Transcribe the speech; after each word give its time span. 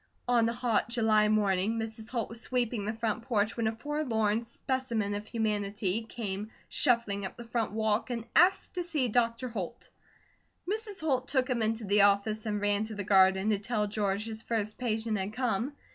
On 0.27 0.49
a 0.49 0.51
hot 0.51 0.89
July 0.89 1.27
morning 1.27 1.73
Mrs. 1.77 2.09
Holt 2.09 2.27
was 2.29 2.41
sweeping 2.41 2.85
the 2.85 2.93
front 2.95 3.21
porch 3.21 3.55
when 3.55 3.67
a 3.67 3.75
forlorn 3.75 4.41
specimen 4.43 5.13
of 5.13 5.27
humanity 5.27 6.07
came 6.09 6.49
shuffling 6.67 7.23
up 7.23 7.37
the 7.37 7.45
front 7.45 7.73
walk 7.73 8.09
and 8.09 8.25
asked 8.35 8.73
to 8.73 8.83
see 8.83 9.09
Dr. 9.09 9.47
Holt. 9.49 9.91
Mrs. 10.67 11.01
Holt 11.01 11.27
took 11.27 11.47
him 11.47 11.61
into 11.61 11.83
the 11.85 12.01
office 12.01 12.47
and 12.47 12.59
ran 12.59 12.83
to 12.85 12.95
the 12.95 13.03
garden 13.03 13.51
to 13.51 13.59
tell 13.59 13.85
George 13.85 14.25
his 14.25 14.41
first 14.41 14.79
patient 14.79 15.19
had 15.19 15.33
come. 15.33 15.73